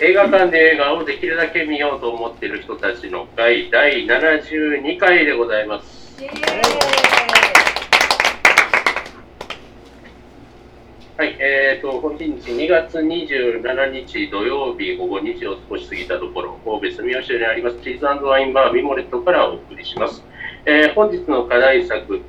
[0.00, 6.22] 映画館で映画をできるだけ見ようと思っている人たちの会第72回でございます。
[11.16, 20.22] はい、えーと、本日2月27日土曜日午後2時を少し過ぎたところ、神戸住吉にありますチーズワインバーミモレットからお送りします。
[20.64, 22.20] えー本日の課題作、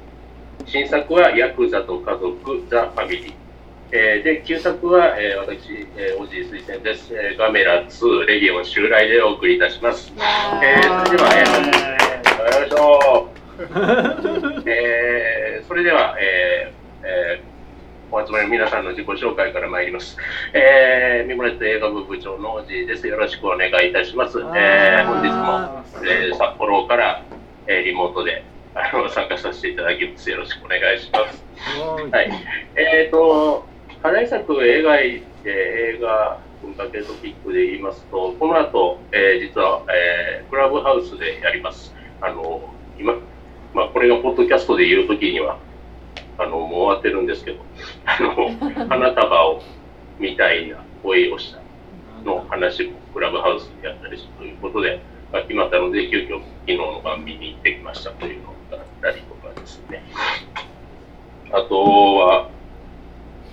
[0.66, 3.49] 新作はヤクザと家族、ザ・ファミリー。
[3.92, 10.14] えーで、旧作は、えー私、えー、おじい推薦です、えーガメラ2、レギオン襲来でお送りいたします。
[10.64, 13.30] えーそれでは、えーよいしょ
[14.70, 17.50] えーそれでは、えーえー
[18.12, 20.18] お集まりの皆さんの自己紹介から参ります。
[20.54, 23.08] えー、ミモレット映画部部長のおじいです。
[23.08, 24.40] よろしくお願いいたします。
[24.56, 27.22] えー本日も、えー札幌から、
[27.68, 30.28] えーリモートであの参加させていただきます。
[30.32, 31.44] よろしくお願いします。
[32.12, 32.32] はい。
[32.76, 33.69] えっ、と、
[34.02, 41.94] 課題作を描いて映画文化系トピックで言いますと、この後、えー実は、えークラブハウスでやります。
[42.22, 43.14] あの、今、
[43.74, 45.60] まあ、これがポッドキャストで言うときには、
[46.38, 47.60] あの、もう終わってるんですけど、
[48.06, 49.62] あの、 花束を
[50.18, 51.60] みたいな声をした
[52.26, 60.04] の話もクラブハウスでやったりするということで、まあ、決まったので、急遽昨日の晩見に行ってきましたというのがあったりとかですね。
[61.52, 62.50] あとは、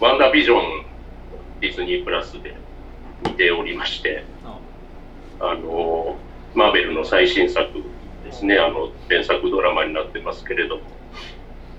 [0.00, 0.84] ワンダービジョン、
[1.61, 2.55] ディズニープラスで
[3.25, 4.25] 見ておりまして、
[5.41, 6.16] あの、
[6.55, 7.69] マーベルの最新作
[8.25, 10.83] ですね、あの、原作ドラマになってますけれども、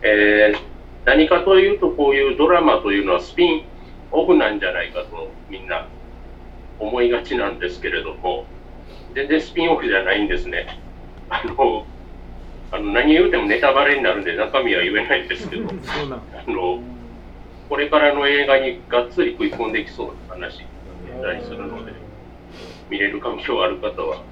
[0.02, 3.64] えー何かというと、こういうドラマというのはスピン
[4.12, 5.88] オフなんじゃないかとみんな
[6.80, 8.44] 思いがちなんですけれども、
[9.16, 10.82] 全然スピンオフじゃないんですね。
[11.30, 11.86] あの、
[12.72, 16.82] あの何言うてもネタバレになるんで中身は言えないんですけど、 あの、
[17.70, 20.66] これからの映画にがっつり食い込んできそうな話だ
[21.20, 21.92] ったりするので、
[22.90, 24.24] 見れる環境ある方は、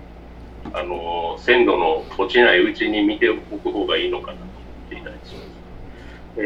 [0.73, 4.51] あの、鮮度の落ちないうちに見ておく方がいいのかなと思
[4.87, 5.47] っていたりします。
[6.37, 6.41] え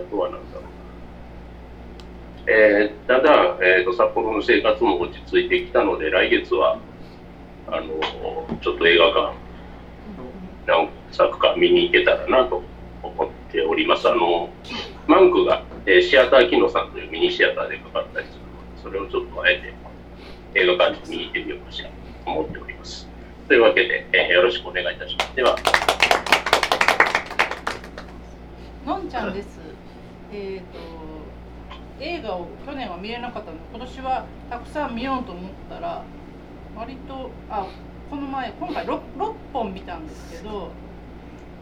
[0.00, 0.74] ー、あとは何だろう。
[2.46, 6.78] えー、ただ、えーと、札幌の生活も落ち着いてきたので、来月は、
[7.68, 7.86] あの、
[8.60, 9.34] ちょっと映画館、
[10.66, 12.62] 何作か見に行けたらなと
[13.02, 14.08] 思っております。
[14.08, 14.50] あの、
[15.06, 18.46] マンクが、えーシアターキノさんというミニシアターでかかったりするの
[18.76, 19.74] で、それをちょっとあえて
[20.58, 21.94] 映画館に見に行ってみようかしらと
[22.30, 23.08] 思っております。
[23.48, 25.36] というわけで、えーよろしくお願いいたします。
[25.36, 25.56] では、
[28.86, 29.60] のんちゃんです。
[30.32, 31.04] えっ、と
[32.00, 36.02] 映画を去年は見れなかったので今年はたくさん見ようと思ったら
[36.76, 37.66] 割とあ
[38.10, 40.70] この前今回 6, 6本見たんですけど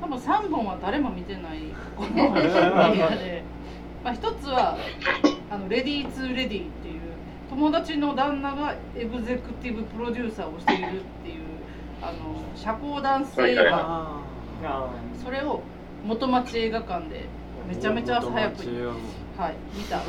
[0.00, 1.60] 多分3本は誰も見てない
[1.96, 3.42] この映画で、
[4.04, 4.76] まあ、一つは
[5.50, 7.00] あのレディー・ツー・レディーっていう
[7.50, 11.44] 友達の旦那がエグゼクティブプロデューサーをしているっていう
[12.00, 14.20] あの社交ダンス映画、
[15.22, 15.62] それを
[16.04, 17.26] 元町映画館で
[17.68, 18.80] めちゃめちゃ朝早くに、
[19.38, 19.98] はい、見た。
[19.98, 20.04] っ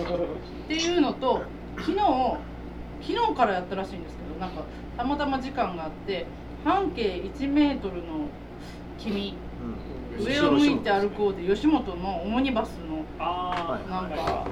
[0.67, 1.43] ていうのと
[1.77, 1.97] 昨日
[3.01, 4.63] 昨日からやったらしいんですけどなんか
[4.97, 6.25] たまたま時間があって
[6.63, 8.27] 半径1メートルの
[8.97, 9.35] 君
[10.19, 14.45] 上を向いて歩こうで吉本のオモニバスのあなんか、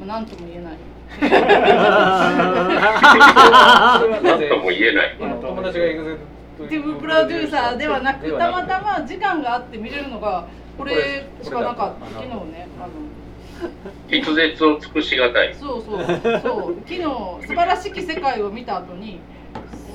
[0.00, 0.76] まあ、なんとも言えない。
[1.20, 4.00] なん
[4.48, 5.16] とも言えない。
[5.18, 6.16] 友達がエグゼ
[6.64, 6.78] ってい。
[6.78, 12.06] うプロデューサーではなくたまたま時間があって見れるのがこれしかなかった。
[12.06, 12.92] 昨日ねあの
[14.10, 14.22] 筆
[14.52, 15.54] 舌を尽くしがたい。
[15.54, 16.04] そうそう。
[16.04, 16.06] そう。
[16.86, 19.20] 昨日素晴らしき世界を見た後に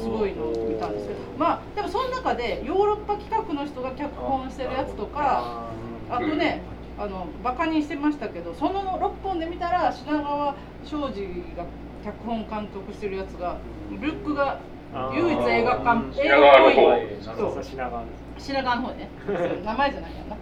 [0.02, 5.72] すごいのを見たんですけどまあでもその中でヨーロッパ企画の人が脚本してるやつとか
[6.10, 6.62] あとね
[6.98, 11.22] あのバカにしてましたけどその6本で見たら品川庄司
[11.56, 11.66] が
[12.04, 13.58] 脚本監督してるやつが
[13.90, 14.60] ルックが
[15.14, 17.64] 唯一映画館映品画っぽい。
[17.64, 18.04] 品川
[18.42, 19.10] 白髪の方ね。
[19.64, 20.36] 名前じゃないやな。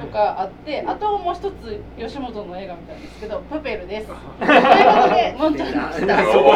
[0.00, 4.06] とかあってあともう一つ吉本の映画みたいですけど「プペル」です。
[4.06, 6.18] ということで のんちゃんでした。
[6.24, 6.54] そこ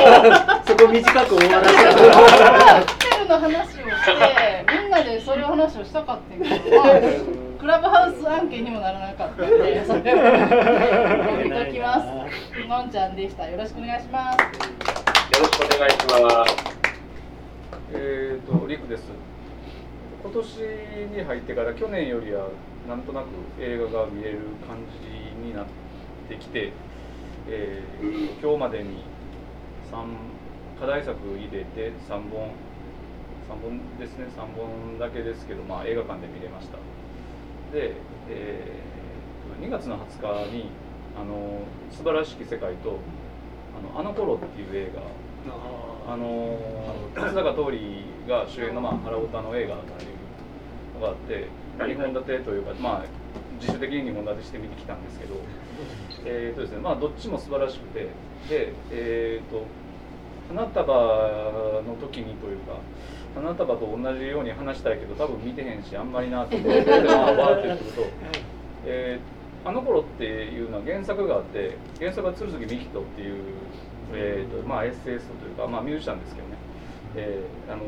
[0.64, 1.94] そこ短く終わらせた。
[1.94, 6.86] プペルの話をしてみんなでそういう話をしたかったけど、まあ、
[7.58, 10.18] クラブハウス案件にもならなかったのでそれを
[11.34, 12.68] 置いときます。
[12.68, 13.48] のんちゃんでした。
[13.48, 14.38] よろしくお願いします。
[14.38, 14.46] よ
[15.40, 16.78] ろしくお願いします。
[17.92, 19.27] えーとリクです
[20.22, 20.58] 今年
[21.16, 22.50] に入ってから去年よりは
[22.88, 23.26] なんとなく
[23.60, 25.66] 映画が見れる感じになっ
[26.28, 26.72] てきて、
[27.46, 29.04] えー今日までに
[29.90, 30.16] 3
[30.78, 32.50] 課題作入れて3本
[33.48, 34.26] 3本ですね。
[34.36, 36.76] 3本だけですけど、まあ、映画館で見れました。
[37.72, 37.94] で、
[38.28, 40.70] えー2月の20日に
[41.16, 42.98] あの「素晴らしき世界と」
[43.76, 45.02] あの「あの頃」っていう映画。
[46.08, 46.56] あの
[47.14, 47.78] 松坂桃李
[48.26, 53.04] が主演の、まあ、腹歌の映画っていうのがあってはい2本立てというか、まあ、
[53.60, 55.34] 自主的に2本立てして見てきたんですけど、
[56.24, 58.08] えーとですねまあ、どっちも素晴らしくて
[58.48, 59.66] で、えー、と
[60.48, 62.80] 花束の時にというか
[63.34, 68.02] 花束と同じように話したいけど多分見てへんしあんまりなと思って まあわーって言ってると。
[68.86, 73.42] えーあの頃っていうのは原作があって原作は鶴杉美人っていう、
[74.14, 76.56] えーとまあ、エッセイストというか、まあ、ミュージシャンですけどね、
[77.16, 77.82] えーあの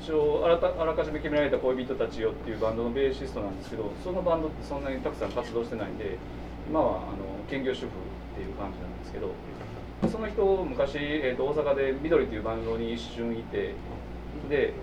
[0.00, 6.18] 一応あらたあらかじめ決められた恋人たちよっていうバンドのベーシストなんですけどそのバンドってそんなにたくさん活動してないんで
[6.68, 7.16] 今はあの
[7.48, 7.90] 兼業主婦っ
[8.36, 9.30] ていう感じなんですけど
[10.10, 13.74] その人昔、えー、と大阪で緑っていうバンドに一瞬いて
[14.50, 14.74] で、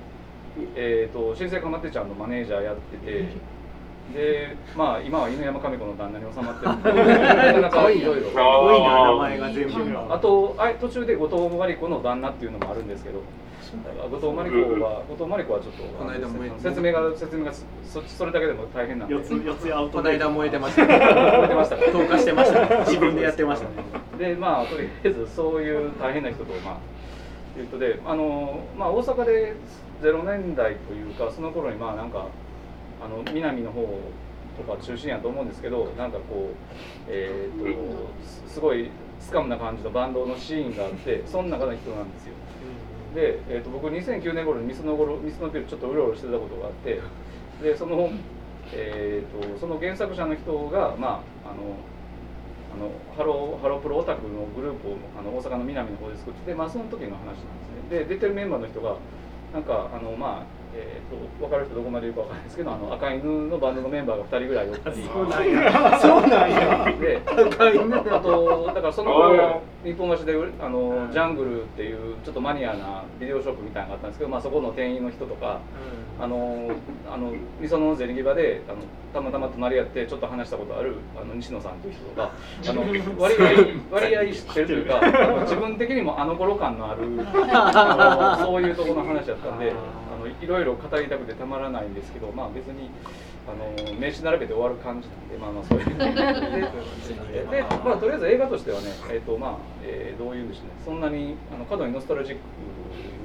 [0.75, 3.60] えー、と新生かまってちゃんのマネージャーやってて。
[4.13, 7.13] でまあ今は犬山神子の旦那に収まってるんで。
[7.35, 13.19] なかなかいろいろ多いな名前が全部あとあ途中で後藤真理子の旦那っていうのもあるんですけど。
[13.71, 19.13] 後藤真理子は後藤真理子はちょっとこの間も説明が説明がそそれだけでも大変なんで。
[19.13, 20.85] 四つ四つアウトこの間燃えてました。
[20.85, 20.95] 燃
[21.45, 21.77] えてました。
[21.77, 22.59] 投下してました。
[22.59, 23.69] ね自分でやってました。
[23.69, 29.55] ねでまあとりあえずそういう大変な人とまあいうとであのまあ大阪で
[30.01, 32.27] 0年代というかその頃にまあなんか
[33.03, 33.81] あの南の方
[34.57, 38.89] とか中心やと思うんですけどなんかこうえっ、とすすごい
[39.19, 42.33] scum な感じのバンドのシーンがあってその中の人なんですよ。
[43.15, 47.01] で、えー、と僕2009年頃に味園の頃味園のビルちょっとうろうろしてたことがあって
[47.61, 48.09] でその,、
[48.73, 51.75] えー、とその原作者の人がまああの
[52.73, 57.39] あのハローハロプロオタクのグループをあの大阪の南の方で作ってて、まあ、その時の話なんで
[57.89, 57.99] すね。
[57.99, 58.95] で出てるメンバーの人が
[59.53, 65.09] なんかあのまあえー、と分かる人どこまでいるか分かんないですけどあの赤犬のバンドのメンバーが2人ぐらいおったり。
[65.11, 65.99] そうなんや。
[65.99, 66.91] そうなんや。
[66.99, 75.59] であとだからその頃日本橋であのジャングルっていうちょっとマニアなビデオショップみたいなのがあったんですけど、まあ、そこの店員の人とか
[76.19, 76.69] あの
[77.11, 78.77] あのみそのゼリギバであの
[79.13, 82.31] たまたま隣り合ってちょっと話したことあるあの西野さんという人とか
[82.67, 82.81] あの
[83.17, 87.01] 割合割合知ってるというかあの自分的にもあの頃感のある
[87.33, 92.89] あのそういうところの話だったんであのいろいろ語りたくてたまらないんですけど、まあ、別に
[93.47, 102.41] あの名刺並べて終わる感じなんで、まあ、まあそういうで で、まあ、とりあえず映画としてはね、えーとまあえーどういうんでしょうねそんなにあの過度にノスタルジック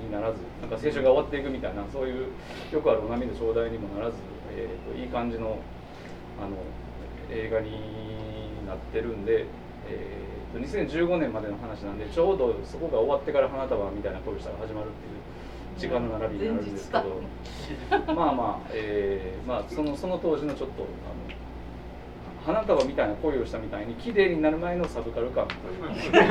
[0.02, 2.28] にならずなんか青春が終わっていくみたいなそういう
[2.72, 4.16] よくあるお涙頂戴にもならず、
[4.56, 5.58] えー、といい感じの
[6.40, 6.56] あの
[7.30, 7.70] 映画に
[8.66, 9.46] なってるんで、
[9.88, 15.16] えー、と2015年までの話なんでちょうどそこが終わってから花束みたいな恋をしたが始まるっていう
[15.76, 17.04] 時間の並びになるんですけど
[18.14, 26.00] まあまあ、えーまあ、そのその当時のちょっとあの花束みたいな恋をしたみたいに綺麗になる前のサブカル感というかね。
[26.00, 26.22] そういう雰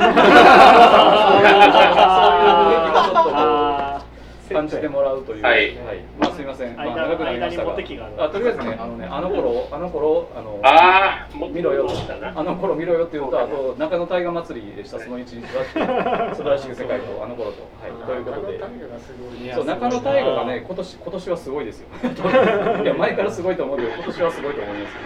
[2.72, 5.76] 囲気がちょっと感じてもらうという、はい。
[6.18, 7.72] まあすみません、まあ、間長くなりましたが。
[7.72, 11.88] あとりあえずねあのねあの頃あの頃あのああ、見ろよ。
[12.34, 17.62] あの頃見ろよっていうとあと中野大河祭りでしたその一日は素晴らしい世界とあの頃と。
[17.80, 18.06] はい。
[18.06, 19.54] ということで。
[19.54, 21.88] そう中野大河がね今年今年はすごいですよ。
[22.82, 24.96] いや前からすごいと思うけど今年はすごいと思います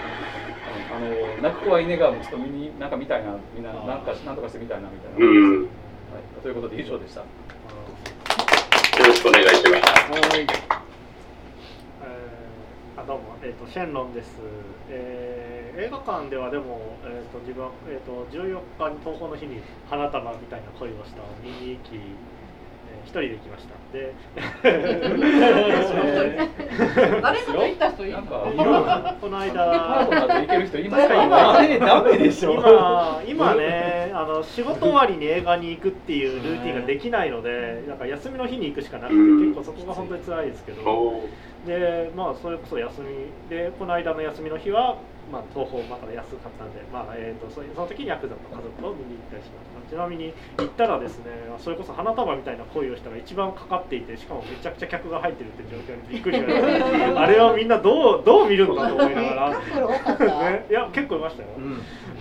[0.90, 5.62] あのあの泣く子は稲がもちょっと見になんか見たいなみんななんかなんとかしてみたいなみたいな、うん。
[5.62, 5.68] よ
[6.10, 7.22] はい、ということで以上でした。
[9.06, 9.64] ろしくお願いします。
[9.64, 10.79] はい。
[13.00, 14.36] えーあどうも、えっ、とシェンロンです。
[14.90, 22.00] えー映画館ではでもえっ、と自分はえっ、と14日に東宝の日に花束みたいな恋をしたを見に行き、えー
[23.02, 23.74] 一人で行きました。
[23.96, 24.12] で、
[27.22, 29.54] 誰かと行った人いるこのパートナ間。
[30.10, 31.14] ーといける人いますか？
[31.24, 39.16] 今今れダメでしょ今今ねあの仕事終わりに映画に行くっていうルーティンができないのでなんか休みの日に行くしかなくて
[39.46, 41.24] 結構そこが本当に辛いですけどお
[41.66, 43.30] でまあそれこそ休み。
[43.48, 44.96] でこの間の休みの日は、
[45.30, 49.90] まあ、東宝まだ安かったんで、まあえー、とそその時にヤクザと家族を見に行ったりしました。
[49.90, 51.24] ちなみに行ったらですね
[51.58, 57.20] それこそ花束みたいな恋をしたら一番かかっていてしかもめちゃくちゃ客が入ってるって状況にびっくりしました。
[57.20, 59.50] あれはみんなどうどう見るのかと思いながら。
[60.50, 61.72] ね、いや結構いましたよ、うん。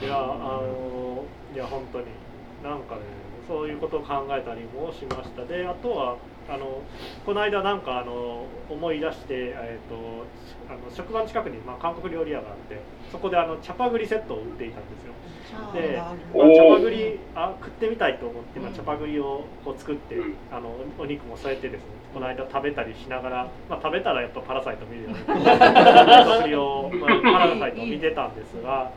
[0.01, 2.05] いやあのいや本当に。
[2.63, 3.01] なんかね
[3.49, 5.43] そういうことを考えたりもしました。
[5.43, 6.81] であとはあの
[7.25, 10.25] この間なんかあの思い出して、えー、と
[10.69, 12.79] あの職場の近くに、まあ、韓国料理屋があって
[13.11, 15.13] そこであのチャパグリセットを売っていたんですよ。
[15.73, 18.75] で、まあ、チャパグリあ食ってみたいと思って、まあ、うん。
[18.75, 20.35] チャパグリをこう作って、うん。
[20.51, 28.91] あのお肉も添えてですねこの間食べたりしながら、まあ、食べたらやっぱパラサイト見るよねチャパグリを、まあ、パラサイトを見てたんですが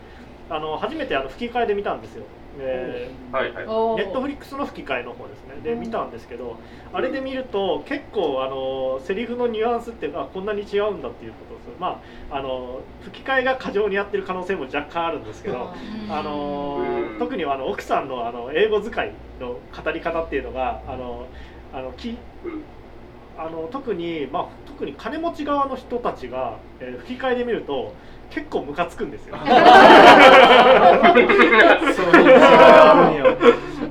[0.48, 2.24] あの初めてあの吹き替えで見たんですよ
[2.58, 3.66] えはいはい。
[3.66, 5.56] おネットフリックスの吹き替えの方ですね。
[5.62, 6.56] で見たんですけど
[6.92, 11.80] あれで見ると結構あのセリフのニュアンスってあこんなに違うんだっていうことです。
[11.80, 15.72] まああの吹き替えが過剰にやってる可能性も若干あるんですけど
[16.10, 16.78] あの
[17.12, 17.18] うん。
[17.18, 21.26] 特にあの奥さんのあの英語使いの語り方っていうのがあの
[21.72, 22.16] あのきうん
[23.38, 27.94] あの特に、まあ、特に金持ち側の人たちが、えー吹き替えで見ると
[28.34, 29.36] 結構ムカつくんですよ。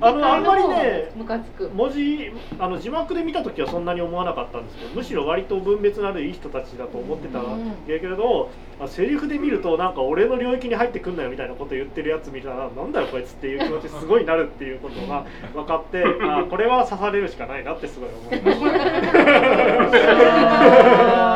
[0.04, 1.70] あのあんまりねムカつく。
[1.70, 7.44] 文字あの字幕で見た時はそんなに思わなかったんですけどむしろ割と分別のあるいい人たちだと思ってたん。
[7.44, 7.54] だ
[7.86, 18.68] けれど、あセリフで見るとなんか俺の領域に入ってくんなよみたいなこと言ってるやつ見たらなんだよこいつっていう気持ちすごいなるっていうことが分かって あこれは刺されるしかないなってすごい思いました。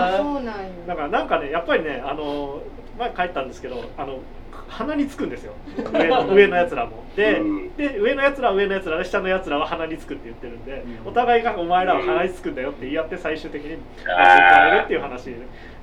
[0.08, 0.54] あーそうなんや。
[0.88, 2.62] だからなんかねやっぱりねあの
[2.98, 4.20] 前帰ったんですけどあの
[4.68, 5.54] 鼻につくんですよ。
[5.94, 7.04] 上の上のやつらも。
[7.16, 7.76] で,、うん。
[7.76, 15.28] で上のやつらは上のやつらで下のやつらは鼻につくって言ってるんで、お互いがお前らは鼻につくんだよって言い合って最終的にぶつかれるっていう話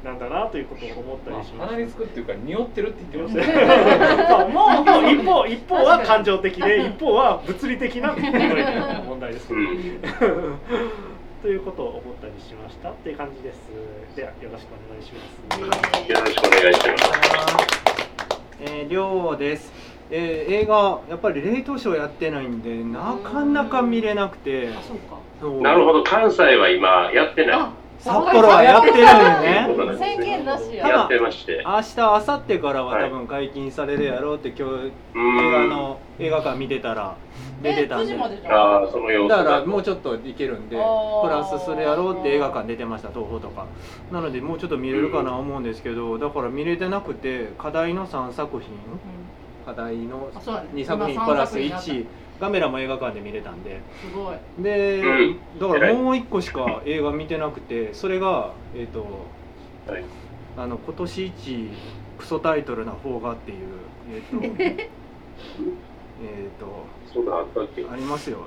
[0.04, 0.18] なん。
[0.18, 4.44] だなということを思ったりしました鼻につくっていうか匂ってるって言ってました。
[4.44, 8.12] ねもうもう一方 一方は感情的で一方は物理的な
[9.06, 10.00] 問題 です、うん
[11.42, 13.58] ということを思ったりしましたっていう感じです。
[14.14, 15.20] ではよろしくお願いしま
[15.56, 16.10] す。
[16.12, 17.92] よろしくお願いします。
[18.60, 19.72] えー、りょうです、
[20.10, 24.68] えー映画やっぱり冷凍ショーやってないんでなかなか見れなくて。
[24.68, 25.16] あそうか。
[25.40, 25.60] そう。
[25.62, 27.56] なるほど、関西は今やってない。
[27.58, 29.06] あ札幌はやってるんよ
[29.40, 29.96] ね。
[29.98, 30.88] 宣言なしや。
[30.88, 31.62] やってまして。
[31.64, 35.68] 明日明後日からは多分解禁されるやろうって今日う映画ん。
[35.70, 37.16] の映画館見てたら
[37.62, 38.12] 出てたんで。
[38.12, 38.54] 9時までじゃん。
[38.54, 43.66] ああ、その様子だからもうちょっといけるんでプラスするやろうって映画館出てました東宝とか。
[44.10, 48.70] なのでもうちょっと見れるかな思うんですけどだから見れてなくて課題の3作品
[49.64, 50.68] 課題のあそうだね。
[50.74, 52.06] 2作品今プラス三作品1
[52.40, 53.80] ガメラも映画館で見れたんで。
[54.00, 54.36] すごい。
[54.58, 55.58] で、うん。
[55.60, 59.06] だからもう1個しか映画見てなくてそれがえっ、と
[59.86, 60.04] はい。
[60.56, 61.70] あの今年一
[62.18, 63.58] クソタイトルな邦画っていう
[64.12, 64.92] えっ、と
[66.22, 66.66] えっと
[67.12, 67.84] そうだ、あったっけ？
[67.90, 68.38] ありますよ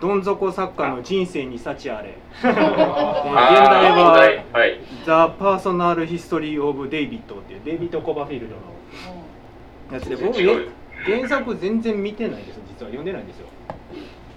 [0.00, 2.10] どん底作家の人生に幸あれ
[2.44, 4.44] えー現あ代はーはい。
[4.52, 4.80] はい。
[5.04, 8.60] 「The Personal History of David」っていうデイビッド・コパフィールドの
[9.92, 10.38] やつで僕
[11.04, 13.46] 原作全然見てないです実は読んでないんですよ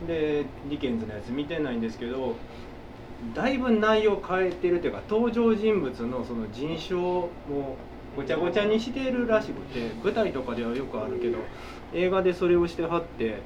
[0.08, 2.36] でディケンズのやつ見てないんですけど
[3.36, 7.32] だいぶ内容変えてるというか登場人物のその人種をもう
[8.16, 11.38] ごちゃごちゃにしてるらしくて舞台とかではよくあるけど
[11.94, 13.38] 映画でそれをしてはって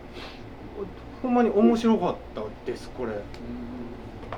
[1.21, 3.13] ほんまに面白かったですこれ。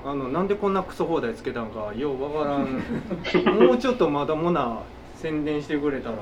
[0.06, 3.58] あのなんでこんなクソ放題つけたのかようわからん。
[3.68, 4.80] もうちょっとまだもな
[5.16, 6.18] 宣伝してくれたら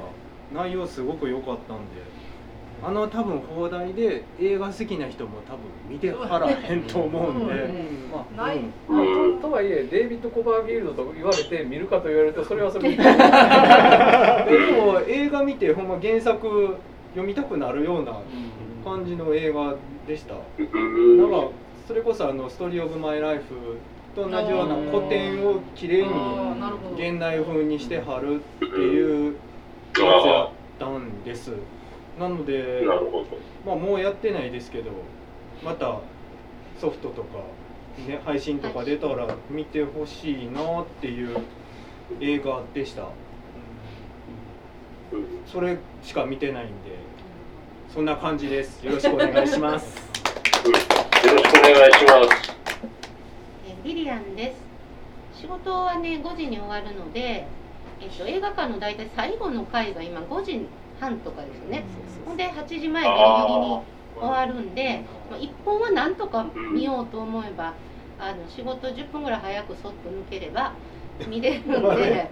[0.54, 2.02] 内容すごく良かったんで
[2.88, 7.54] あの多分放題で映画好きな人も多分見てはらへんと思うんで、
[8.12, 8.60] まあない。
[9.42, 12.98] ととはいえデイビッド・コバーフィールドと言われて見るかと言われるとそれはそれで。
[13.02, 13.04] で
[14.72, 16.78] も映画見てほんま原作
[17.14, 18.20] 読みたくなるような
[18.84, 19.74] 感じの映画
[20.08, 20.36] でした。
[20.60, 21.48] うんなんか
[21.88, 23.44] それこそあの「ストーリー・オブ・マイ・ライフ」
[24.16, 26.10] と同じような古典をきれいに
[26.96, 29.40] 現代風にしてはるっていうや
[29.94, 30.50] つやっ
[30.80, 31.52] たんです
[32.20, 33.26] なのでなるほど。
[33.66, 34.92] まあもうやってないですけど
[35.64, 36.00] また
[36.80, 37.40] ソフトとか、
[38.08, 41.38] ね、配信とか出たら見てほしいなっていう
[42.20, 43.04] 映画でした。
[43.04, 43.10] うん。
[45.46, 46.74] それしか見てないんで
[47.94, 48.86] そんな感じです。
[48.86, 49.98] よろしくお願いします。
[50.66, 50.72] うん。
[50.72, 52.56] よろしくお願いします。
[53.68, 55.42] えリリアンです。
[55.42, 57.48] 仕事はね5時に終わるので、
[58.02, 60.66] えっと、映画館の大体最後の回が今5時
[61.00, 61.84] 半とかですね。
[62.26, 63.82] ほんで8時前ギリギリに
[64.20, 67.74] 終わるんで、まあ、1本はなんとか見ようと思えば
[68.20, 70.74] あの仕事10分ぐらい早くそっと抜ければ
[71.28, 72.30] 見れるんで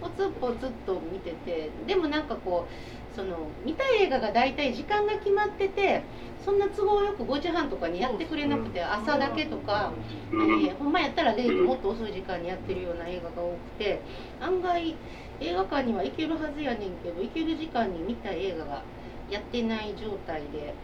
[0.00, 6.02] ポツポツっと見ててでもなんかこうその見たい映画が大体時間が決まってて
[6.44, 9.92] そんな都合よく5時半とかにやってくれなくて朝だけとか、
[10.32, 14.00] えほんまやったら0時もっと遅い時間にやってるような映画が多くて
[14.40, 14.94] 案外
[15.40, 18.82] 映画館には行けるはずやねんけど行ける時間に見たい映画が
[19.30, 20.74] やってない状態で、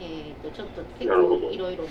[0.00, 1.84] えー、とちょっと結構いろいろ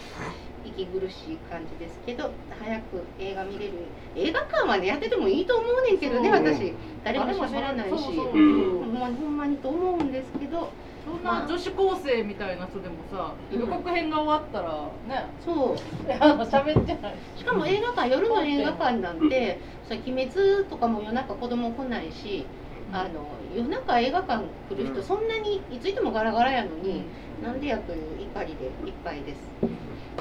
[0.66, 3.74] 息苦しい感じですけど早く映画見れる。
[4.16, 6.74] 映画館はねやっててもいいと思うねんけどね私。
[7.04, 7.92] 誰も喋らないし。
[7.92, 10.72] そうんほんまにと思うんですけど
[11.06, 13.60] そんな女子高生みたいな人でもさうん。
[13.60, 15.26] 予告編が終わったらね。
[15.46, 15.76] そう。
[16.20, 22.46] あの喋ってないしかも映画館夜の映画館なんてそれ鬼滅とかも夜中子供来ないし
[22.92, 27.04] あの夜中映画館来る人そんなにいついてもガラガラやのに、
[27.44, 29.40] なんでやという怒りでいっぱいです。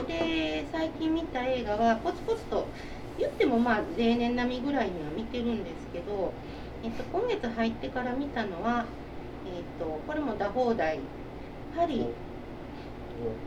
[0.07, 2.67] で最近見た映画はポツポツと
[3.19, 6.33] 言ってもまあ例年並みぐらいには見てるんですけど、
[6.83, 8.87] えっと、今月入ってから見たのは、
[9.55, 10.99] えっと、これもダ放題
[11.77, 12.07] パリ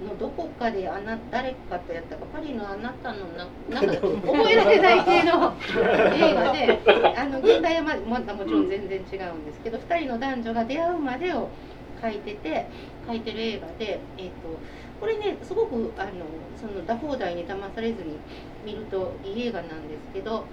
[0.06, 5.54] のどこかであな誰かとやったかパリのあなたのななんか 覚えられない系の
[6.16, 6.80] 映画で
[7.18, 11.50] あの現代はままだもちろん全然違うんですけど2人の男女が出会うまでを
[12.02, 12.66] 書いてて
[13.08, 14.32] 書いてる映画で、えー、と
[15.00, 16.12] これねすごくあの
[16.56, 18.18] そのダ放題に騙されずに
[18.66, 20.46] 見るといい映画なんですけど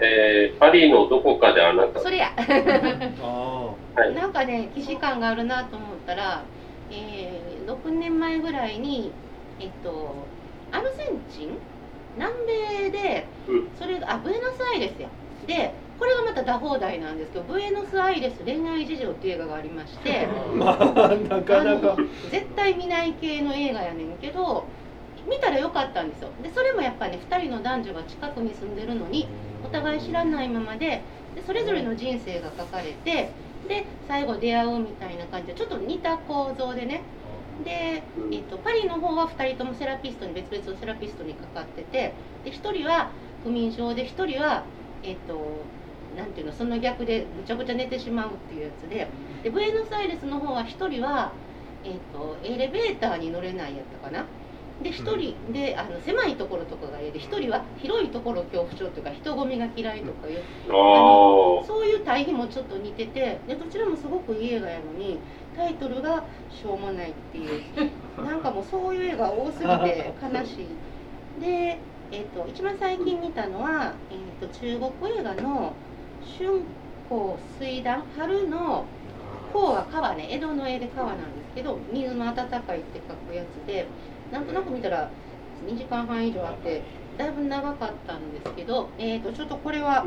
[0.00, 2.00] えー、パリのどこかであなた。
[2.00, 2.32] それや。
[3.22, 4.14] あはい。
[4.14, 6.42] なんかね既視感があるなと思ったら、
[6.90, 9.12] えー6年前ぐらいに、
[9.60, 10.14] えっと、
[10.72, 11.58] アルゼンチン？
[12.16, 13.68] 南米でうん。
[13.78, 15.08] それがあブエノスアイレスや。
[15.46, 21.96] でこれがまたダ放題なんですけどブエノスアイレス恋愛事情っていう映画がありまして まあなかなか。
[22.30, 24.64] 絶対見ない系の映画やねんけど
[25.28, 26.30] 見たらよかったんですよ。
[26.42, 29.28] でそれもやっぱね2人の男女が近くに住んでるのに
[29.64, 31.02] お互い知らないままで
[31.34, 33.30] でそれぞれの人生が書かれて
[33.68, 37.02] で最後出会うみたいな感じでちょっと似た構造でね。
[37.64, 42.12] で、えっと、パリの方は2人ともセラピストに別々のセラピストにかかってて
[42.44, 43.10] で1人は
[43.42, 44.64] 不眠症で1人は
[45.02, 45.66] えっと
[46.16, 49.08] なんていうのその逆でぐちゃぐちゃ寝てしまうっていうやつで
[49.42, 51.32] でブエノスアイレスの方は1人は、
[51.84, 54.24] えっと、エレベーターに乗れないやったかな。
[54.82, 60.44] で1人であの狭いところとかが嫌で1人は広いところ恐怖症というか人混みが嫌いとかいう。
[60.68, 61.66] あー。
[61.66, 65.18] そういう対比もちょっと似ててでどちらもすごくいい映画やのに
[65.56, 67.62] タイトルがしょうもないっていう。
[68.24, 71.40] なんかもうそういう映画多すぎて悲しい。
[71.40, 71.78] で、
[72.12, 75.72] えっと一番最近見たのは、えっと中国映画の
[76.38, 76.62] 「春
[77.08, 78.84] 光水暖春の
[79.52, 83.86] 光は川ね江戸の絵で川なんですけど水の温かいって書くやつで
[84.32, 85.10] なんとなく見たら
[85.66, 86.82] 2時間半以上あって
[87.16, 90.06] だいぶ長かったんですけど、えー、とちょっとこれは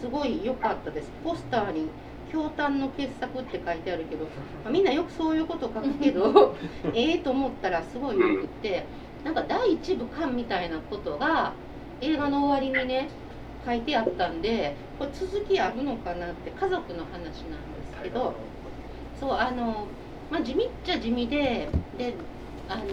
[0.00, 1.10] すごい良かったです。
[1.24, 1.88] ポスターに
[2.32, 4.30] 「驚嘆の傑作」って書いてあるけど、ま
[4.66, 6.54] あみんなよくそういうこと書くけど
[6.94, 8.84] ええと思ったらすごいよくって
[9.24, 11.54] なんか第一部巻みたいなことが
[12.00, 13.08] 映画の終わりにね
[13.66, 17.32] 書いてあったんでこれ続きあるのかなって家族の話なんで
[17.96, 18.34] すけど
[19.24, 19.86] そうあの、
[20.30, 22.14] まあ、地味っちゃ地味でで
[22.68, 22.84] あの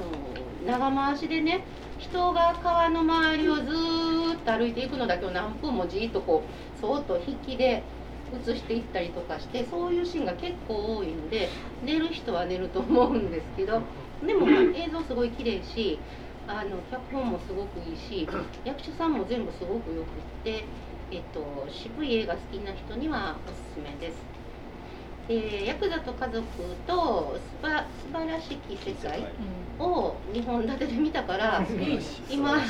[0.66, 1.66] 長回しでね
[1.98, 3.66] 人が川の周りをずっ
[4.46, 7.84] と歩いていくのだけを何分もじーっとこうそっと引きで
[8.34, 11.50] 映していったりとかしてそういうシーンが結構多いので
[11.84, 13.82] 寝る人は寝ると思うんですけど
[14.26, 16.00] でもまあ映像すごい綺麗し
[16.48, 18.26] あの脚本もすごくいいし
[18.64, 20.64] 役者さんも全部すごくよくって、
[21.12, 24.41] えっと、渋い映画好きな人にはおすすめです。
[25.32, 26.44] でヤクザと家族
[26.86, 29.24] と素晴素晴らしき世界
[29.80, 31.64] を2本立てで見たから
[32.30, 32.62] 今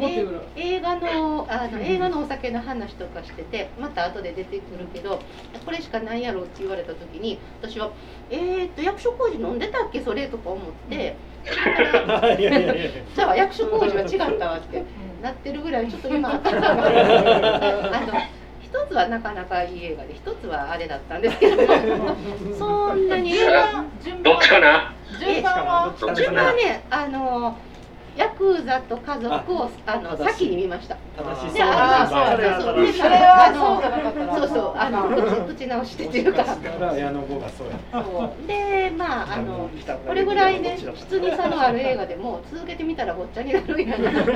[0.00, 0.24] え
[0.56, 5.18] 映画のあの映画のお酒の話とかしててまた後で出てくるけど
[5.64, 7.90] これしかないやろって言われた時に私は
[8.30, 10.00] 「えー、っと役所広司飲んでたっけ？
[10.00, 11.16] それ?」とか思って。
[11.44, 14.82] じゃあ役所広司は違ったわって
[15.22, 18.14] なってるぐらいちょっと今 頭があの
[18.74, 21.62] 一つはなかなかいい映画で一つはあれだったんですけど。
[22.58, 24.92] そんなに順番っちかな？
[25.20, 25.94] 順番は？
[26.14, 27.56] 順番はねあの
[28.16, 30.96] ヤクザと家族をあの先に見ました。
[31.16, 32.76] 正しであそうなそう。
[32.76, 32.92] そう。
[32.92, 34.18] それはあのそうじゃなかった。
[34.26, 35.08] らそうそうあの
[35.46, 36.44] 口口直してっていうか。
[36.80, 38.46] ら矢野剛がそうやそう。
[38.46, 39.68] でまああの
[40.06, 44.26] これぐらいね質に差のある映画でも続けてみたらごっちゃになるんやなわ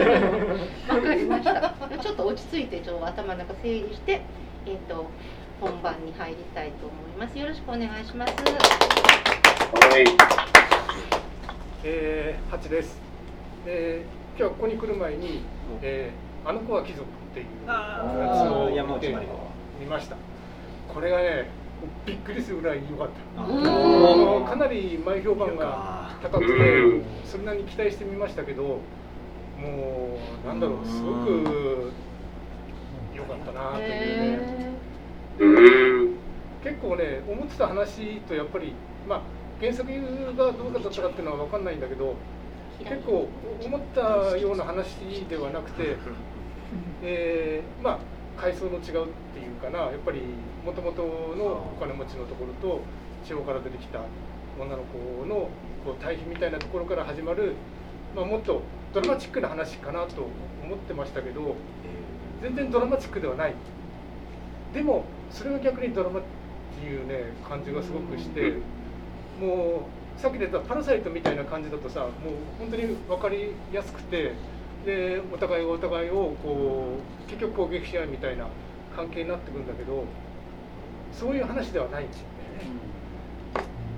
[1.00, 1.60] かりました。
[2.02, 4.22] ちょっと落ち着いてちょっと頭の中整理して
[4.66, 5.06] えっ、と
[5.60, 7.38] 本番に入りたいと思います。
[7.38, 8.34] よろしくお願いします。
[8.34, 10.04] はい。
[11.84, 13.07] えー、八です。
[13.64, 14.02] で、
[14.36, 15.42] 今日はここに来る前に、
[15.82, 18.70] えー、あの子は貴族っていうやつを
[19.80, 20.16] 見ました。
[20.92, 21.50] これがね、
[22.06, 24.50] びっくりするぐらい良かった。
[24.50, 28.80] かなり前評判が高くてうん、それなりに期待してみましたけど、も
[30.44, 31.92] うなんだろう、すごく
[33.14, 33.92] 良かったなという
[34.42, 34.78] ね。
[36.62, 38.72] 結構ね思ってた話とやっぱり
[39.08, 39.22] まあ
[39.60, 39.88] 原作
[40.36, 42.14] がどうかだったかっていうのは分かんないんだけどー
[42.84, 43.28] 結構
[43.64, 44.96] 思ったような話
[45.28, 45.96] ではなくて、
[47.02, 47.98] えーまあ
[48.40, 49.06] 階層の違うっていう
[49.60, 50.20] かなやっぱり
[50.64, 52.80] もともとのお金持ちのところと
[53.26, 54.00] 地方から出てきた
[54.58, 55.48] 女の子の
[55.84, 57.54] こう対比みたいなところから始まる、
[58.14, 58.62] まあ、もっと
[58.94, 60.28] ドラマチックな話かなと
[60.62, 61.56] 思ってましたけど
[62.40, 63.54] 全然ドラマチックではない。
[64.72, 66.22] でもそれが逆にドラマっ
[66.78, 68.54] ていうね感じがすごくして
[69.40, 72.10] もうさっき出たパラサイトみたいな感じだとさもう
[72.58, 74.32] 本当に分かりやすくて
[74.84, 78.46] でお互いがお互いをこう結局攻撃し合いみたいな
[78.96, 80.04] 関係になってくるんだけど
[81.12, 82.98] そういう話ではないんですよね。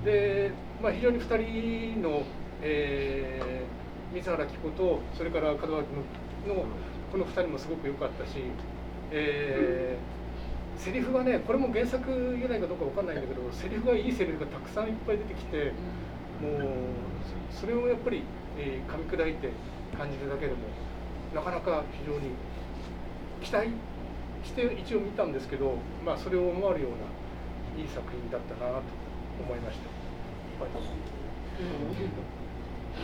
[0.05, 2.23] で、まあ、非常に2人の、
[2.61, 6.65] えー、水原希子とそれから門脇の
[7.11, 8.37] この2人もすごく良かったし、
[9.11, 10.30] えー、
[10.81, 15.73] セリフがねこれも原作由来かどうか分かんないんだけどセリフがいいセリフがたくさんいっぱい出てきて
[16.41, 16.61] もう
[17.53, 18.23] それをやっぱり、
[18.57, 19.49] えー、噛み砕いて
[19.95, 20.57] 感じるだけでも
[21.35, 22.33] なかなか非常に
[23.41, 23.69] 期待
[24.43, 27.05] して一応見たんですけど、まあ、それを思われるような
[27.77, 28.81] いい作品だったなと
[29.39, 29.85] 思いました。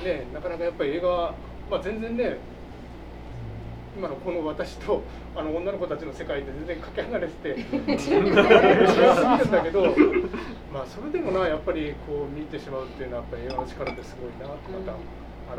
[0.04, 1.34] ね、なかなかやっぱり映画、
[1.70, 2.38] まあ、全然ね
[3.98, 5.02] 今のこの私と
[5.36, 7.64] あの女の子たちの世界で全然かけ離れてて
[7.98, 9.86] 幸せんだけど、
[10.72, 14.94] まあ、それでもなやっぱりこう見てしまうっていうのはやっぱり映画の力ってすごいなとまた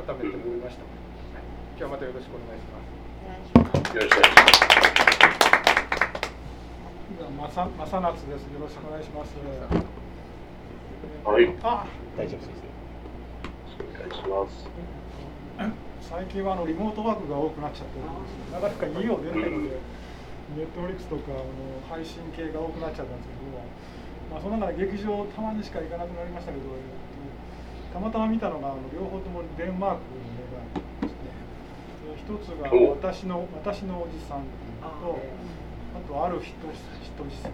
[0.07, 0.85] 改めて思いました。
[0.85, 2.79] 今日はまたよろしくお願いしま
[3.91, 3.97] す。
[3.97, 4.79] よろしくお願いします。
[7.37, 8.45] まさ、まさなつです。
[8.45, 9.35] よろしくお願いします。
[11.25, 11.53] はい。
[11.65, 12.69] あ、大丈夫です。
[13.81, 15.08] お願いします。
[16.01, 18.61] 最近はあのリモートワークが多くなっちゃってるんですよ。
[18.61, 19.77] なかなか家を出ないので、
[20.57, 21.45] ネットフリックスとかあの
[21.89, 23.65] 配信系が多くなっちゃったんですけども、
[24.31, 26.65] まあその中で劇場たまにしか行かなくなりましたけど、
[27.93, 30.79] たまたま見たのがあの両方ともデンマークの映画
[32.17, 34.45] 一つが私の私のおじさん
[34.81, 35.19] と
[35.97, 37.53] あとある人人じさん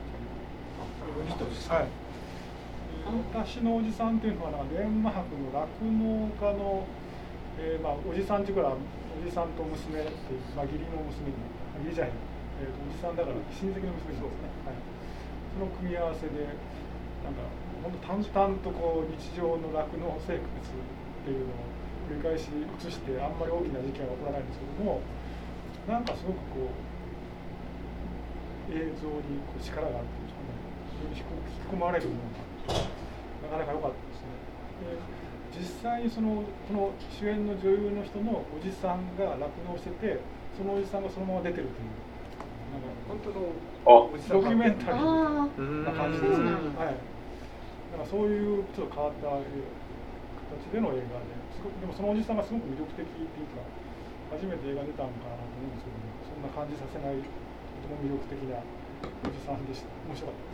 [1.79, 1.89] はい
[3.33, 6.87] 私のおじさんっていうのはデンマークの酪農家の、
[7.59, 8.79] えーまあ、おじさんっていうからお
[9.23, 11.39] じさんと娘っていう、まあ、義理の娘に
[11.87, 12.19] 義理じゃない、
[12.61, 14.83] えー、おじさんだから親戚の娘ですね、はい、
[15.55, 16.35] その組み合わせで
[17.23, 17.47] なんか
[17.81, 17.93] 本
[18.27, 20.51] 当淡々とこう日常の酪農生活っ
[21.25, 21.75] ていうのを
[22.11, 25.01] 繰り返し映してあんまり大きな事件は起こらないんですけども
[25.89, 26.85] なんかすごくこう
[28.73, 32.85] 映像にこう力があるっていうんですかね非常に引き込まれるものが
[33.45, 34.33] なかなか良かったですね。
[34.85, 35.24] で
[35.59, 40.19] 実際にそのこの主演の女優の人のおじさんが酪農してて
[40.57, 42.05] そのおじさんがそのまま出てるという
[42.75, 43.55] なんか本当の
[44.29, 46.51] ドキュメンタリーな感じですね。
[46.75, 46.99] はい。
[47.95, 51.45] なんかそういうちょっと変わった形での映画で。
[51.65, 53.63] でもそのおじさんがすごく魅力的っていうか
[54.37, 60.54] 初めて映画出たのかなと思うんですけど、ね、そんな感じさせないとても魅力的なおじさんでした面白かったです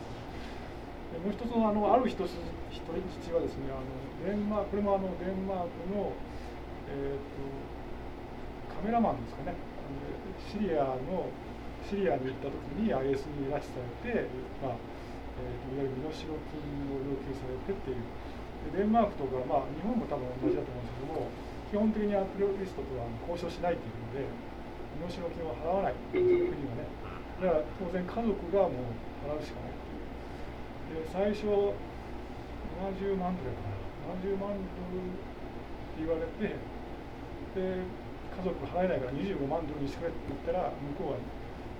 [1.19, 3.83] もう一つのあのある人一人父はですねあの
[4.23, 6.15] デンマークこれもあのデンマークの、
[6.87, 9.55] えーと、カメラマンですかね
[10.47, 11.27] シリアの
[11.83, 14.27] シリアに行った時に IS に拉致されて、
[14.63, 16.31] まあえーと、いわゆる身代金
[16.87, 18.03] を要求されてっていう
[18.69, 21.27] デンマークとか、まあ、日本も多分同じだと思うんですけども、
[21.73, 24.29] 基本的にアプロリストとは交渉しないというので、
[25.01, 26.85] 身代金を払わない、国はね。
[27.41, 29.80] だから当然、家族がもう払うしかない。
[30.91, 35.15] で、最初、70万ドルかな、70万ドルっ
[35.95, 37.83] て言われて、で、
[38.31, 41.23] 家族払えないから25万ドルにしてくれって言ったら、向こうは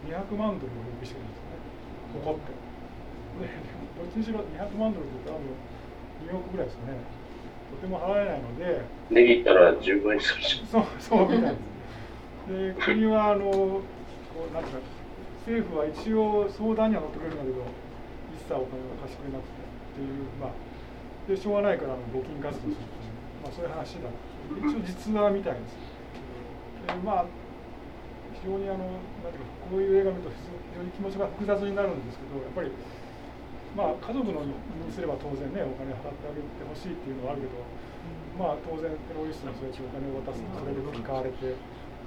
[0.07, 2.55] 200万ドルを要求してくるんですよね、怒って。
[3.43, 3.51] で、
[3.99, 5.39] どっちにしろ200万ドルって言ったら、
[6.27, 6.97] 2億ぐらいですかね
[7.71, 11.55] とても払えないので値切ったら10分にするしそうそうみたいです
[12.47, 13.81] で国はあのこ
[14.49, 14.81] うなんていうか
[15.47, 17.80] 政府は一応相談には乗ってくれるんだけど
[18.51, 20.55] 一切お金を貸してくれなくてっていうまあ
[21.23, 24.11] でしょうがないからあの募金活動するという、まあ、そういう話だ
[24.59, 25.79] 一応実話みたいです。
[26.83, 27.25] でまあ
[28.35, 32.73] 非常にあのなんていうかこういう映画見ると非常に気持ちが複雑になるんですけどやっぱり
[33.77, 34.51] まあ家族のに
[34.91, 37.63] すれば当然ねお金払ってあげてほしいっていうのはあるけど、
[38.35, 41.55] まあ当然テロリストの人たちお金を渡すとそれで使われて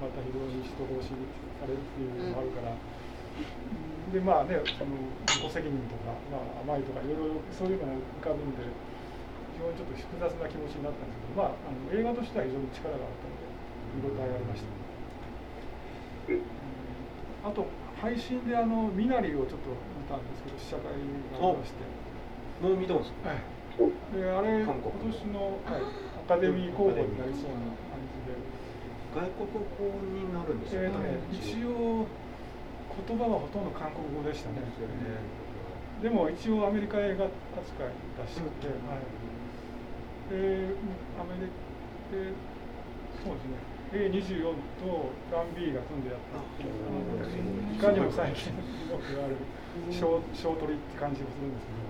[0.03, 1.15] また非常に人殺し
[1.57, 2.75] されるっていうのもあるから、
[4.15, 4.95] でまあねその
[5.27, 8.63] 自己責任とか、まあ、甘いとかいろいろそういうのも浮かぶんで
[9.59, 13.51] 非常にちょっと複雑な気持ちになったんですけどまああの映画としては非常に力があったので
[13.99, 14.71] 見応えありました。
[17.45, 17.67] あと
[18.01, 19.75] 配信であのミナリをちょっと
[20.09, 20.95] たんですけど試写会
[21.41, 21.83] がありまして。
[22.63, 23.43] もう見たんですか、はい、
[24.15, 25.83] であれ今年の、はい、
[26.23, 28.39] アカデミー候補になりそうな感じで。
[29.15, 32.07] 外国語になるんですよね、えー、ね一応
[32.95, 34.63] 言葉はほとんど韓国語でしたね。
[36.03, 39.07] でも一応アメリカ映画扱いらしくて、はい、
[40.31, 40.75] で
[41.17, 41.55] アメリカ
[42.13, 42.31] で
[43.25, 43.57] そうですね。
[43.95, 44.43] A24
[44.83, 46.75] とプラン B が組んでやったっていう。
[47.73, 48.51] いかにも最近
[48.91, 49.41] よく言われる。
[49.91, 51.87] 小小鳥って感じがするんですけど。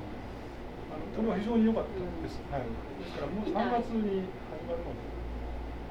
[0.95, 2.39] あのこれは非常に良かったです。
[2.53, 2.69] はい。
[2.69, 5.01] ですからもう3月に始まるので、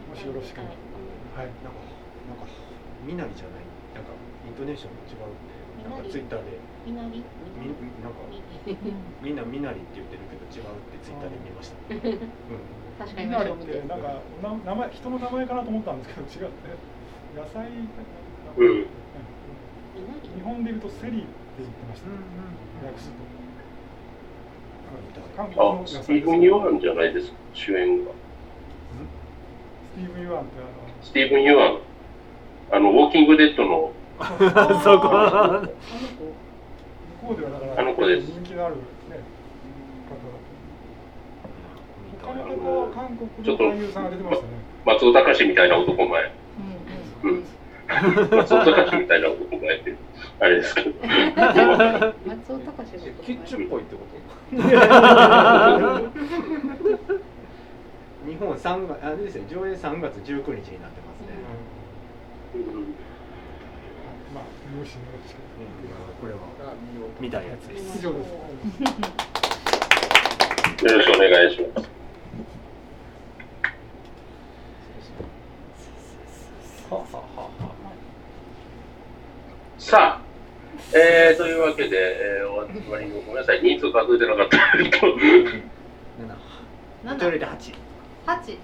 [0.07, 0.77] もしよろしければ。
[1.41, 1.51] はい。
[1.59, 1.81] なんか
[2.29, 2.45] なんか
[3.03, 3.65] みなりじゃない？
[3.97, 4.13] なんか
[4.45, 5.35] イントネーション違うっ
[5.79, 6.59] てなんかツイッターで。
[6.85, 7.23] みなり？
[7.59, 7.71] み
[8.03, 8.19] なんか
[9.23, 11.79] みんなみなりって言ってるけど違うってツイッターで見ました。
[11.95, 12.19] うん。
[12.99, 16.75] 確かにミナリってなんかな名前人の名前かなと思ったんですけど違って
[17.39, 18.85] 野菜うん。
[20.35, 21.27] 日本で言うとセリって
[21.59, 22.09] 言ってました、
[22.85, 23.15] 訳すと。
[25.55, 28.11] あ、スティーブン・ユアンじゃないですか、主演が。
[28.11, 30.51] スティーブン・ユアンって
[31.01, 31.79] スティーブン・ユアン。
[32.71, 33.93] あの、ウォーキングデッドの、あの
[34.83, 35.09] そこ。
[35.11, 35.73] あの子。
[37.23, 38.27] 向こうではだからあの子です。
[38.27, 38.81] 人気のあるね
[42.19, 44.51] 方だと他の方は韓国の俳優さんが出てましたね
[44.85, 46.31] 松尾隆みたいな男前。
[47.23, 47.43] うん。
[48.37, 49.95] 松尾隆みたいな男前って、
[50.39, 50.91] あれですけど。
[52.25, 52.91] 松尾隆
[53.23, 54.01] キッチュっぽいってこ
[58.25, 61.33] 日本三月あれですよ上映3月19日になってますね。
[62.55, 63.12] うん
[64.73, 66.39] これは
[67.19, 68.03] 見たいやつです。
[68.07, 68.11] よ
[70.81, 71.93] ろしくお願いします。
[79.77, 80.21] さあ、
[80.97, 81.97] えー、というわけで、
[82.39, 84.57] えー、お集まりのごめんなさい、人数数えてなかった。
[87.03, 87.15] 七。
[87.15, 87.73] 一人で八。
[88.25, 88.57] 八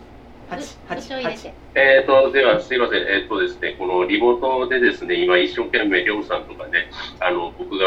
[1.76, 7.86] えーと、では、すいません、えーとですね、このリモートでですね、今一生懸命、りょうさんとかね、あの、僕が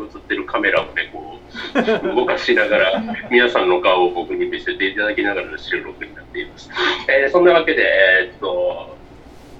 [0.00, 1.42] 映ってるカメラをね、こ
[1.74, 6.70] う、 動かしながら、皆さんの顔を僕に見せていただきながらの収録になっています。
[7.08, 9.02] えーそんなわけで、えーっと、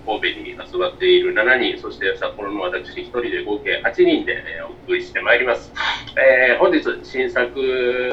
[0.06, 5.72] 神戸に集まっている7人、そして札幌の私1人で合計8人で、えーお送りしてまいります。
[6.16, 7.58] えー本日、新作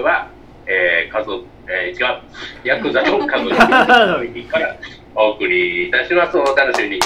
[0.04, 0.34] は、
[0.72, 2.22] えー家族、えー違う、
[2.64, 4.78] ヤクザの家族 から
[5.16, 6.38] お送りいたします。
[6.38, 7.00] お楽しみに。